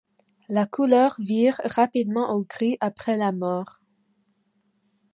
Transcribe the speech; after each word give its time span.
La 0.49 0.65
couleur 0.65 1.15
vire 1.19 1.61
rapidement 1.63 2.33
au 2.33 2.43
gris 2.43 2.75
après 2.79 3.17
la 3.17 3.31
mort. 3.31 3.79